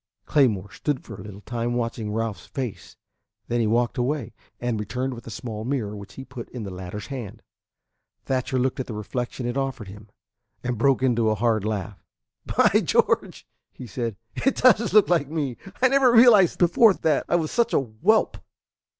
Claymore 0.25 0.71
stood 0.71 1.03
for 1.03 1.13
a 1.13 1.21
little 1.23 1.41
time 1.41 1.75
watching 1.75 2.11
Ralph's 2.11 2.47
face; 2.47 2.97
then 3.49 3.59
he 3.59 3.67
walked 3.67 3.99
away, 3.99 4.33
and 4.59 4.79
returned 4.79 5.13
with 5.13 5.27
a 5.27 5.29
small 5.29 5.63
mirror 5.63 5.95
which 5.95 6.13
he 6.13 6.25
put 6.25 6.49
in 6.49 6.63
the 6.63 6.71
latter's 6.73 7.05
hand. 7.05 7.43
Thatcher 8.25 8.57
looked 8.57 8.79
at 8.79 8.87
the 8.87 8.95
reflection 8.95 9.45
it 9.45 9.57
offered 9.57 9.89
him, 9.89 10.09
and 10.63 10.79
broke 10.79 11.03
into 11.03 11.29
a 11.29 11.35
hard 11.35 11.63
laugh. 11.65 12.03
"By 12.47 12.81
George!" 12.83 13.45
he 13.71 13.85
said; 13.85 14.15
"it 14.35 14.55
does 14.55 14.91
look 14.91 15.07
like 15.07 15.29
me. 15.29 15.57
I 15.83 15.87
never 15.89 16.11
realized 16.11 16.57
before 16.57 16.95
that 16.95 17.27
I 17.29 17.35
was 17.35 17.51
such 17.51 17.71
a 17.71 17.79
whelp." 17.79 18.37